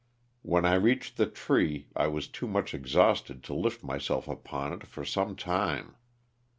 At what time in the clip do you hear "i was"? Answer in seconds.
1.95-2.27